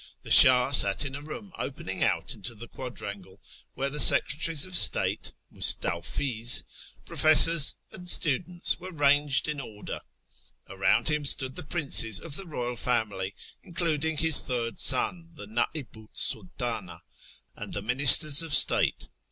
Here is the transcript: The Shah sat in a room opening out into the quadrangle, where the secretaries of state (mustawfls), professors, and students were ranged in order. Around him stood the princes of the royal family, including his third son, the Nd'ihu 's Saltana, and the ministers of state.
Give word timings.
The 0.23 0.31
Shah 0.31 0.71
sat 0.71 1.05
in 1.05 1.13
a 1.13 1.21
room 1.21 1.53
opening 1.59 2.03
out 2.03 2.33
into 2.33 2.55
the 2.55 2.67
quadrangle, 2.67 3.39
where 3.75 3.91
the 3.91 3.99
secretaries 3.99 4.65
of 4.65 4.75
state 4.75 5.31
(mustawfls), 5.53 6.63
professors, 7.05 7.75
and 7.91 8.09
students 8.09 8.79
were 8.79 8.91
ranged 8.91 9.47
in 9.47 9.59
order. 9.61 10.01
Around 10.67 11.11
him 11.11 11.23
stood 11.23 11.55
the 11.55 11.61
princes 11.61 12.19
of 12.19 12.35
the 12.35 12.47
royal 12.47 12.77
family, 12.77 13.35
including 13.61 14.17
his 14.17 14.39
third 14.39 14.79
son, 14.79 15.29
the 15.35 15.45
Nd'ihu 15.45 16.07
's 16.11 16.19
Saltana, 16.33 17.01
and 17.55 17.71
the 17.73 17.83
ministers 17.83 18.41
of 18.41 18.55
state. 18.55 19.07